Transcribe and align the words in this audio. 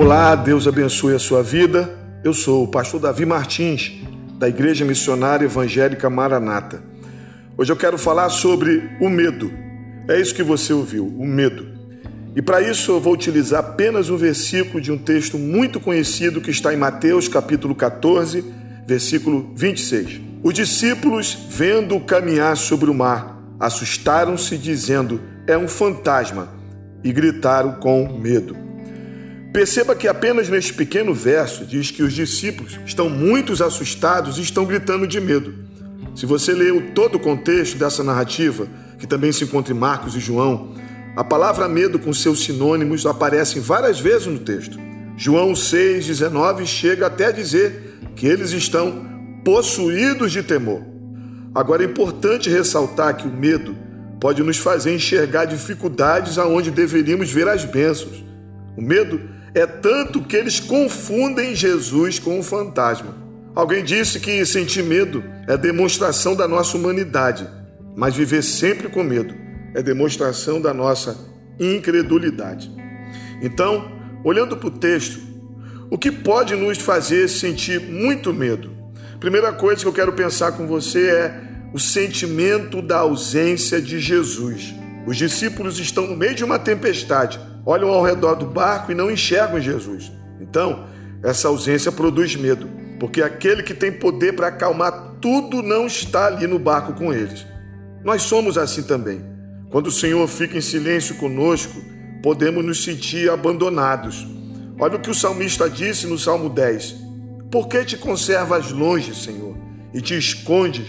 Olá, 0.00 0.36
Deus 0.36 0.68
abençoe 0.68 1.12
a 1.12 1.18
sua 1.18 1.42
vida. 1.42 1.92
Eu 2.22 2.32
sou 2.32 2.62
o 2.62 2.68
pastor 2.68 3.00
Davi 3.00 3.26
Martins, 3.26 4.00
da 4.38 4.48
Igreja 4.48 4.84
Missionária 4.84 5.44
Evangélica 5.44 6.08
Maranata. 6.08 6.80
Hoje 7.56 7.72
eu 7.72 7.76
quero 7.76 7.98
falar 7.98 8.28
sobre 8.28 8.88
o 9.00 9.08
medo. 9.08 9.50
É 10.06 10.20
isso 10.20 10.36
que 10.36 10.42
você 10.44 10.72
ouviu, 10.72 11.04
o 11.04 11.26
medo. 11.26 11.66
E 12.36 12.40
para 12.40 12.62
isso 12.62 12.92
eu 12.92 13.00
vou 13.00 13.12
utilizar 13.12 13.58
apenas 13.58 14.08
um 14.08 14.16
versículo 14.16 14.80
de 14.80 14.92
um 14.92 14.96
texto 14.96 15.36
muito 15.36 15.80
conhecido 15.80 16.40
que 16.40 16.52
está 16.52 16.72
em 16.72 16.76
Mateus 16.76 17.26
capítulo 17.26 17.74
14, 17.74 18.44
versículo 18.86 19.50
26. 19.56 20.20
Os 20.44 20.54
discípulos, 20.54 21.36
vendo-o 21.50 21.98
caminhar 21.98 22.56
sobre 22.56 22.88
o 22.88 22.94
mar, 22.94 23.36
assustaram-se, 23.58 24.56
dizendo: 24.56 25.20
É 25.44 25.58
um 25.58 25.66
fantasma, 25.66 26.50
e 27.02 27.12
gritaram 27.12 27.72
com 27.72 28.16
medo. 28.16 28.67
Perceba 29.52 29.94
que 29.94 30.06
apenas 30.06 30.48
neste 30.48 30.74
pequeno 30.74 31.14
verso 31.14 31.64
diz 31.64 31.90
que 31.90 32.02
os 32.02 32.12
discípulos 32.12 32.78
estão 32.84 33.08
muito 33.08 33.52
assustados 33.64 34.36
e 34.36 34.42
estão 34.42 34.64
gritando 34.64 35.06
de 35.06 35.20
medo. 35.20 35.54
Se 36.14 36.26
você 36.26 36.52
leu 36.52 36.90
todo 36.94 37.14
o 37.14 37.20
contexto 37.20 37.78
dessa 37.78 38.04
narrativa, 38.04 38.68
que 38.98 39.06
também 39.06 39.32
se 39.32 39.44
encontra 39.44 39.72
em 39.72 39.76
Marcos 39.76 40.14
e 40.14 40.20
João, 40.20 40.74
a 41.16 41.24
palavra 41.24 41.68
medo 41.68 41.98
com 41.98 42.12
seus 42.12 42.44
sinônimos 42.44 43.06
aparecem 43.06 43.62
várias 43.62 43.98
vezes 43.98 44.26
no 44.26 44.38
texto. 44.38 44.78
João 45.16 45.52
6,19 45.52 46.66
chega 46.66 47.06
até 47.06 47.26
a 47.26 47.32
dizer 47.32 47.98
que 48.14 48.26
eles 48.26 48.50
estão 48.50 49.06
possuídos 49.44 50.30
de 50.30 50.42
temor. 50.42 50.82
Agora 51.54 51.82
é 51.82 51.86
importante 51.86 52.50
ressaltar 52.50 53.16
que 53.16 53.26
o 53.26 53.32
medo 53.32 53.76
pode 54.20 54.42
nos 54.42 54.58
fazer 54.58 54.94
enxergar 54.94 55.46
dificuldades 55.46 56.38
aonde 56.38 56.70
deveríamos 56.70 57.30
ver 57.30 57.48
as 57.48 57.64
bênçãos. 57.64 58.22
O 58.76 58.82
medo 58.82 59.20
é 59.58 59.66
tanto 59.66 60.22
que 60.22 60.36
eles 60.36 60.60
confundem 60.60 61.54
Jesus 61.54 62.18
com 62.18 62.38
um 62.38 62.42
fantasma. 62.42 63.16
Alguém 63.54 63.82
disse 63.82 64.20
que 64.20 64.44
sentir 64.46 64.84
medo 64.84 65.24
é 65.48 65.56
demonstração 65.56 66.36
da 66.36 66.46
nossa 66.46 66.76
humanidade, 66.76 67.48
mas 67.96 68.14
viver 68.14 68.42
sempre 68.42 68.88
com 68.88 69.02
medo 69.02 69.34
é 69.74 69.82
demonstração 69.82 70.60
da 70.60 70.72
nossa 70.72 71.18
incredulidade. 71.58 72.70
Então, 73.42 73.90
olhando 74.24 74.56
para 74.56 74.68
o 74.68 74.70
texto, 74.70 75.20
o 75.90 75.98
que 75.98 76.12
pode 76.12 76.54
nos 76.54 76.78
fazer 76.78 77.28
sentir 77.28 77.80
muito 77.80 78.32
medo? 78.32 78.70
Primeira 79.18 79.52
coisa 79.52 79.82
que 79.82 79.88
eu 79.88 79.92
quero 79.92 80.12
pensar 80.12 80.52
com 80.52 80.66
você 80.66 81.08
é 81.08 81.40
o 81.72 81.78
sentimento 81.78 82.80
da 82.80 82.98
ausência 82.98 83.80
de 83.80 83.98
Jesus. 83.98 84.74
Os 85.06 85.16
discípulos 85.16 85.78
estão 85.78 86.06
no 86.06 86.16
meio 86.16 86.34
de 86.34 86.44
uma 86.44 86.58
tempestade, 86.58 87.40
olham 87.64 87.88
ao 87.88 88.02
redor 88.02 88.34
do 88.34 88.46
barco 88.46 88.92
e 88.92 88.94
não 88.94 89.10
enxergam 89.10 89.60
Jesus. 89.60 90.12
Então, 90.40 90.86
essa 91.22 91.48
ausência 91.48 91.90
produz 91.90 92.36
medo, 92.36 92.68
porque 92.98 93.22
aquele 93.22 93.62
que 93.62 93.74
tem 93.74 93.92
poder 93.92 94.34
para 94.34 94.48
acalmar 94.48 95.16
tudo 95.20 95.62
não 95.62 95.86
está 95.86 96.26
ali 96.26 96.46
no 96.46 96.58
barco 96.58 96.92
com 96.92 97.12
eles. 97.12 97.46
Nós 98.04 98.22
somos 98.22 98.56
assim 98.56 98.82
também. 98.82 99.20
Quando 99.70 99.88
o 99.88 99.92
Senhor 99.92 100.26
fica 100.28 100.56
em 100.56 100.60
silêncio 100.60 101.16
conosco, 101.16 101.80
podemos 102.22 102.64
nos 102.64 102.82
sentir 102.84 103.30
abandonados. 103.30 104.26
Olha 104.80 104.96
o 104.96 105.00
que 105.00 105.10
o 105.10 105.14
salmista 105.14 105.68
disse 105.68 106.06
no 106.06 106.18
Salmo 106.18 106.48
10: 106.48 106.96
Por 107.50 107.68
que 107.68 107.84
te 107.84 107.96
conservas 107.96 108.70
longe, 108.70 109.14
Senhor, 109.14 109.56
e 109.92 110.00
te 110.00 110.16
escondes 110.16 110.86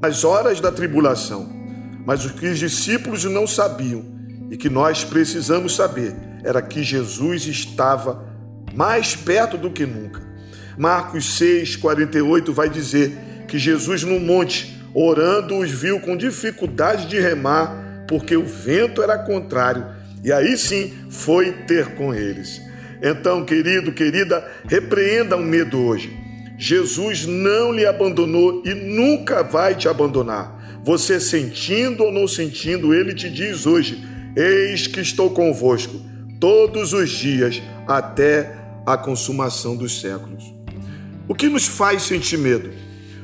nas 0.00 0.24
horas 0.24 0.60
da 0.60 0.70
tribulação? 0.70 1.48
Mas 2.06 2.24
o 2.24 2.34
que 2.34 2.46
os 2.46 2.58
discípulos 2.58 3.24
não 3.24 3.46
sabiam 3.46 4.19
e 4.50 4.56
que 4.56 4.68
nós 4.68 5.04
precisamos 5.04 5.76
saber 5.76 6.14
era 6.42 6.60
que 6.60 6.82
Jesus 6.82 7.46
estava 7.46 8.28
mais 8.74 9.14
perto 9.14 9.56
do 9.56 9.70
que 9.70 9.86
nunca. 9.86 10.20
Marcos 10.76 11.36
6, 11.36 11.76
48 11.76 12.52
vai 12.52 12.68
dizer 12.68 13.12
que 13.46 13.58
Jesus 13.58 14.02
no 14.02 14.18
monte, 14.18 14.80
orando, 14.94 15.58
os 15.58 15.70
viu 15.70 16.00
com 16.00 16.16
dificuldade 16.16 17.06
de 17.06 17.20
remar, 17.20 18.04
porque 18.08 18.36
o 18.36 18.44
vento 18.44 19.02
era 19.02 19.18
contrário, 19.18 19.86
e 20.24 20.32
aí 20.32 20.56
sim 20.56 20.92
foi 21.10 21.52
ter 21.52 21.94
com 21.94 22.14
eles. 22.14 22.60
Então, 23.02 23.44
querido, 23.44 23.92
querida, 23.92 24.46
repreenda 24.66 25.36
o 25.36 25.42
medo 25.42 25.78
hoje. 25.78 26.16
Jesus 26.58 27.26
não 27.26 27.72
lhe 27.72 27.86
abandonou 27.86 28.62
e 28.66 28.74
nunca 28.74 29.42
vai 29.42 29.74
te 29.74 29.88
abandonar. 29.88 30.80
Você 30.84 31.18
sentindo 31.18 32.04
ou 32.04 32.12
não 32.12 32.28
sentindo, 32.28 32.94
ele 32.94 33.14
te 33.14 33.30
diz 33.30 33.66
hoje: 33.66 34.02
Eis 34.36 34.86
que 34.86 35.00
estou 35.00 35.30
convosco 35.30 36.00
todos 36.38 36.92
os 36.92 37.10
dias 37.10 37.62
até 37.86 38.56
a 38.86 38.96
consumação 38.96 39.76
dos 39.76 40.00
séculos. 40.00 40.54
O 41.28 41.34
que 41.34 41.48
nos 41.48 41.66
faz 41.66 42.02
sentir 42.02 42.38
medo? 42.38 42.70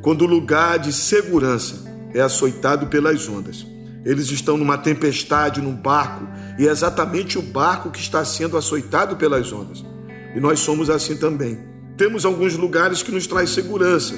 Quando 0.00 0.22
o 0.22 0.26
lugar 0.26 0.78
de 0.78 0.92
segurança 0.92 1.84
é 2.14 2.20
açoitado 2.20 2.86
pelas 2.86 3.28
ondas. 3.28 3.66
Eles 4.04 4.30
estão 4.30 4.56
numa 4.56 4.78
tempestade, 4.78 5.60
num 5.60 5.74
barco, 5.74 6.26
e 6.58 6.66
é 6.66 6.70
exatamente 6.70 7.38
o 7.38 7.42
barco 7.42 7.90
que 7.90 8.00
está 8.00 8.24
sendo 8.24 8.56
açoitado 8.56 9.16
pelas 9.16 9.52
ondas. 9.52 9.84
E 10.34 10.40
nós 10.40 10.60
somos 10.60 10.88
assim 10.88 11.16
também. 11.16 11.58
Temos 11.96 12.24
alguns 12.24 12.56
lugares 12.56 13.02
que 13.02 13.12
nos 13.12 13.26
traz 13.26 13.50
segurança. 13.50 14.14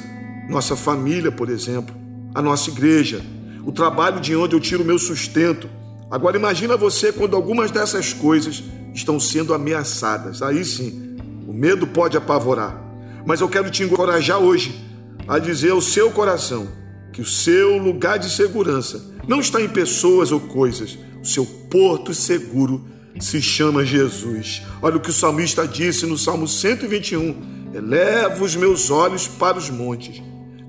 Nossa 0.49 0.76
família, 0.76 1.32
por 1.32 1.49
exemplo 1.49 2.03
a 2.34 2.41
nossa 2.41 2.70
igreja, 2.70 3.22
o 3.64 3.72
trabalho 3.72 4.20
de 4.20 4.34
onde 4.34 4.54
eu 4.56 4.60
tiro 4.60 4.82
o 4.82 4.87
meu 4.87 4.99
sustento. 4.99 5.69
Agora 6.12 6.36
imagina 6.36 6.76
você 6.76 7.10
quando 7.10 7.34
algumas 7.34 7.70
dessas 7.70 8.12
coisas 8.12 8.62
estão 8.94 9.18
sendo 9.18 9.54
ameaçadas. 9.54 10.42
Aí 10.42 10.64
sim, 10.64 11.16
o 11.48 11.52
medo 11.52 11.86
pode 11.86 12.16
apavorar. 12.16 12.80
Mas 13.26 13.40
eu 13.40 13.48
quero 13.48 13.70
te 13.70 13.82
encorajar 13.82 14.38
hoje 14.38 14.78
a 15.26 15.38
dizer 15.38 15.70
ao 15.70 15.80
seu 15.80 16.10
coração 16.10 16.68
que 17.12 17.22
o 17.22 17.26
seu 17.26 17.78
lugar 17.78 18.18
de 18.18 18.30
segurança 18.30 19.02
não 19.26 19.40
está 19.40 19.60
em 19.60 19.68
pessoas 19.68 20.30
ou 20.30 20.38
coisas. 20.38 20.98
O 21.22 21.26
seu 21.26 21.46
porto 21.46 22.12
seguro 22.12 22.86
se 23.18 23.40
chama 23.40 23.84
Jesus. 23.84 24.62
Olha 24.80 24.98
o 24.98 25.00
que 25.00 25.10
o 25.10 25.14
salmista 25.14 25.66
disse 25.66 26.04
no 26.04 26.18
Salmo 26.18 26.46
121: 26.46 27.72
Eleva 27.74 28.44
os 28.44 28.54
meus 28.54 28.90
olhos 28.90 29.26
para 29.26 29.56
os 29.56 29.70
montes 29.70 30.22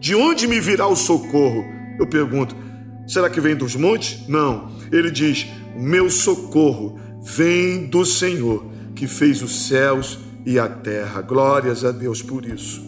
de 0.03 0.13
onde 0.15 0.47
me 0.49 0.59
virá 0.59 0.85
o 0.85 0.97
socorro? 0.97 1.63
Eu 1.97 2.05
pergunto: 2.05 2.53
será 3.07 3.29
que 3.29 3.39
vem 3.39 3.55
dos 3.55 3.73
montes? 3.73 4.27
Não. 4.27 4.72
Ele 4.91 5.09
diz: 5.09 5.45
meu 5.75 6.09
socorro 6.09 6.99
vem 7.21 7.85
do 7.85 8.05
Senhor, 8.05 8.65
que 8.95 9.07
fez 9.07 9.41
os 9.41 9.67
céus 9.67 10.19
e 10.45 10.59
a 10.59 10.67
terra. 10.67 11.21
Glórias 11.21 11.83
a 11.83 11.91
Deus 11.91 12.21
por 12.21 12.45
isso. 12.45 12.81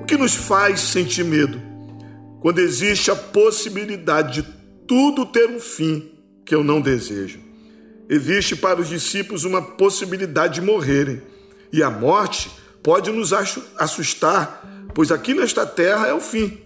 O 0.00 0.04
que 0.04 0.16
nos 0.16 0.34
faz 0.34 0.80
sentir 0.80 1.24
medo? 1.24 1.60
Quando 2.40 2.58
existe 2.58 3.10
a 3.10 3.16
possibilidade 3.16 4.42
de 4.42 4.48
tudo 4.86 5.24
ter 5.26 5.48
um 5.48 5.60
fim 5.60 6.10
que 6.44 6.54
eu 6.54 6.64
não 6.64 6.80
desejo. 6.80 7.38
Existe 8.08 8.56
para 8.56 8.80
os 8.80 8.88
discípulos 8.88 9.44
uma 9.44 9.62
possibilidade 9.62 10.56
de 10.56 10.60
morrerem, 10.60 11.22
e 11.72 11.82
a 11.82 11.88
morte 11.88 12.50
pode 12.82 13.10
nos 13.10 13.32
assustar 13.32 14.62
pois 14.94 15.10
aqui 15.10 15.34
nesta 15.34 15.66
terra 15.66 16.06
é 16.06 16.14
o 16.14 16.20
fim. 16.20 16.58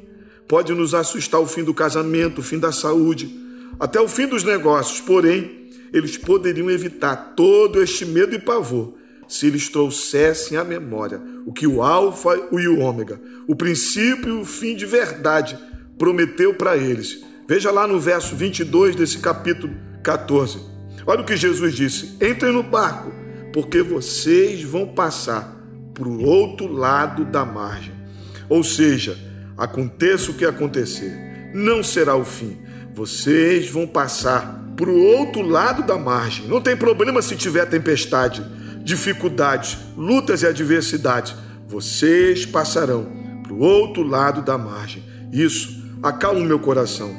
Pode 0.49 0.73
nos 0.73 0.94
assustar 0.94 1.41
o 1.41 1.47
fim 1.47 1.65
do 1.65 1.75
casamento, 1.75 2.41
o 2.41 2.44
fim 2.44 2.59
da 2.59 2.71
saúde, 2.71 3.28
até 3.78 4.00
o 4.00 4.09
fim 4.09 4.27
dos 4.27 4.43
negócios, 4.43 5.00
porém, 5.00 5.69
eles 5.93 6.16
poderiam 6.16 6.71
evitar 6.71 7.34
todo 7.37 7.82
este 7.82 8.04
medo 8.04 8.34
e 8.34 8.38
pavor 8.38 8.94
se 9.28 9.47
eles 9.47 9.69
trouxessem 9.69 10.56
à 10.56 10.65
memória 10.65 11.21
o 11.44 11.53
que 11.53 11.66
o 11.66 11.82
Alfa 11.82 12.37
e 12.53 12.69
o 12.69 12.81
Ômega, 12.81 13.21
o 13.47 13.56
princípio 13.56 14.38
e 14.38 14.41
o 14.41 14.44
fim 14.44 14.76
de 14.76 14.87
verdade, 14.87 15.59
prometeu 15.99 16.55
para 16.55 16.76
eles. 16.76 17.25
Veja 17.49 17.71
lá 17.71 17.87
no 17.87 18.00
verso 18.00 18.35
22 18.35 18.96
desse 18.96 19.19
capítulo 19.19 19.75
14. 20.02 20.61
Olha 21.06 21.20
o 21.20 21.25
que 21.25 21.37
Jesus 21.37 21.75
disse: 21.75 22.17
Entrem 22.20 22.52
no 22.52 22.62
barco, 22.62 23.12
porque 23.52 23.82
vocês 23.82 24.62
vão 24.62 24.88
passar 24.88 25.56
para 25.94 26.08
o 26.08 26.25
outro 26.25 26.70
lado 26.70 27.25
da 27.25 27.44
margem. 27.44 27.94
Ou 28.49 28.62
seja, 28.62 29.17
aconteça 29.56 30.31
o 30.31 30.35
que 30.35 30.44
acontecer, 30.44 31.50
não 31.55 31.82
será 31.82 32.17
o 32.17 32.25
fim. 32.25 32.58
Vocês 32.96 33.69
vão 33.69 33.87
passar 33.87 34.58
para 34.75 34.88
o 34.88 34.98
outro 34.98 35.43
lado 35.43 35.82
da 35.82 35.98
margem. 35.98 36.48
Não 36.48 36.62
tem 36.62 36.75
problema 36.75 37.20
se 37.20 37.37
tiver 37.37 37.66
tempestade, 37.66 38.43
dificuldades, 38.82 39.76
lutas 39.94 40.40
e 40.40 40.46
adversidades. 40.46 41.34
Vocês 41.69 42.46
passarão 42.46 43.06
para 43.43 43.52
o 43.52 43.58
outro 43.58 44.02
lado 44.02 44.40
da 44.40 44.56
margem. 44.56 45.04
Isso 45.31 45.76
acalma 46.02 46.40
o 46.40 46.44
meu 46.44 46.58
coração, 46.58 47.14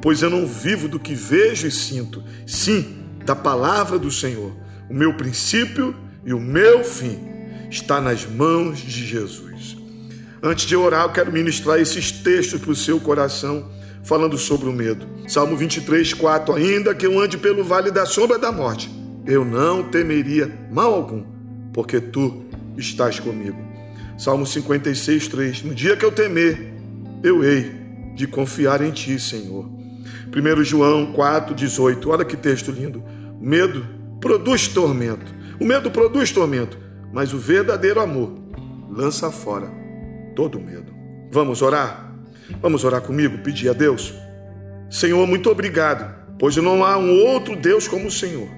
pois 0.00 0.22
eu 0.22 0.30
não 0.30 0.46
vivo 0.46 0.86
do 0.86 1.00
que 1.00 1.12
vejo 1.12 1.66
e 1.66 1.72
sinto, 1.72 2.22
sim 2.46 2.96
da 3.24 3.34
palavra 3.34 3.98
do 3.98 4.12
Senhor. 4.12 4.52
O 4.88 4.94
meu 4.94 5.14
princípio 5.14 5.92
e 6.24 6.32
o 6.32 6.38
meu 6.38 6.84
fim 6.84 7.18
está 7.68 8.00
nas 8.00 8.24
mãos 8.24 8.78
de 8.78 9.04
Jesus. 9.04 9.76
Antes 10.40 10.66
de 10.66 10.76
orar, 10.76 11.06
eu 11.06 11.12
quero 11.12 11.32
ministrar 11.32 11.80
esses 11.80 12.12
textos 12.12 12.60
para 12.60 12.70
o 12.70 12.76
seu 12.76 13.00
coração, 13.00 13.74
falando 14.06 14.38
sobre 14.38 14.68
o 14.68 14.72
medo. 14.72 15.06
Salmo 15.28 15.56
23, 15.56 16.14
4. 16.14 16.54
Ainda 16.54 16.94
que 16.94 17.04
eu 17.04 17.20
ande 17.20 17.36
pelo 17.36 17.62
vale 17.62 17.90
da 17.90 18.06
sombra 18.06 18.38
da 18.38 18.50
morte, 18.50 18.88
eu 19.26 19.44
não 19.44 19.82
temeria 19.82 20.50
mal 20.70 20.94
algum, 20.94 21.24
porque 21.72 22.00
tu 22.00 22.44
estás 22.78 23.20
comigo. 23.20 23.58
Salmo 24.16 24.46
56, 24.46 25.28
3. 25.28 25.62
No 25.64 25.74
dia 25.74 25.96
que 25.96 26.04
eu 26.04 26.12
temer, 26.12 26.72
eu 27.22 27.44
hei 27.44 27.70
de 28.14 28.26
confiar 28.26 28.80
em 28.80 28.92
ti, 28.92 29.18
Senhor. 29.18 29.68
1 30.34 30.64
João 30.64 31.12
4, 31.12 31.54
18. 31.54 32.08
Olha 32.08 32.24
que 32.24 32.36
texto 32.36 32.70
lindo. 32.70 33.02
O 33.40 33.44
medo 33.44 33.86
produz 34.20 34.68
tormento. 34.68 35.34
O 35.60 35.64
medo 35.64 35.90
produz 35.90 36.30
tormento, 36.30 36.78
mas 37.12 37.34
o 37.34 37.38
verdadeiro 37.38 38.00
amor 38.00 38.38
lança 38.88 39.30
fora 39.30 39.68
todo 40.34 40.60
medo. 40.60 40.94
Vamos 41.30 41.60
orar? 41.60 42.05
Vamos 42.60 42.84
orar 42.84 43.00
comigo, 43.00 43.38
pedir 43.38 43.68
a 43.68 43.72
Deus. 43.72 44.14
Senhor, 44.90 45.26
muito 45.26 45.50
obrigado, 45.50 46.14
pois 46.38 46.56
não 46.56 46.84
há 46.84 46.96
um 46.96 47.10
outro 47.26 47.56
Deus 47.56 47.88
como 47.88 48.08
o 48.08 48.10
Senhor, 48.10 48.48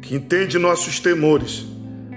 que 0.00 0.14
entende 0.14 0.58
nossos 0.58 1.00
temores, 1.00 1.64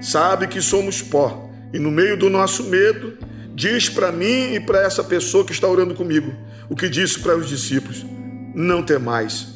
sabe 0.01 0.48
que 0.48 0.62
somos 0.62 1.01
pó 1.01 1.50
e 1.74 1.80
no 1.80 1.92
meio 1.92 2.18
do 2.18 2.30
nosso 2.30 2.63
medo, 2.63 3.18
diz 3.54 3.89
para 3.89 4.12
mim 4.12 4.54
e 4.54 4.60
para 4.60 4.81
essa 4.81 5.04
pessoa 5.04 5.45
que 5.45 5.51
está 5.51 5.68
orando 5.68 5.95
comigo 5.95 6.33
o 6.69 6.75
que 6.75 6.89
disse 6.89 7.19
para 7.19 7.38
os 7.38 7.48
discípulos: 7.48 8.06
Não 8.54 8.83
temais, 8.83 9.48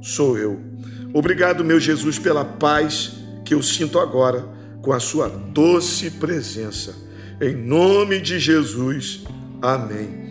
sou 0.00 0.38
eu. 0.38 0.60
Obrigado, 1.12 1.64
meu 1.64 1.80
Jesus, 1.80 2.18
pela 2.18 2.44
paz 2.44 3.12
que 3.44 3.54
eu 3.54 3.62
sinto 3.62 3.98
agora 3.98 4.46
com 4.82 4.92
a 4.92 5.00
sua 5.00 5.28
doce 5.28 6.10
presença. 6.10 6.94
Em 7.40 7.54
nome 7.54 8.20
de 8.20 8.38
Jesus. 8.38 9.24
Amém. 9.62 10.27